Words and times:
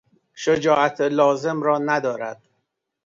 شجاعت 0.33 1.01
لازم 1.01 1.63
را 1.63 1.77
ندارد. 1.77 2.41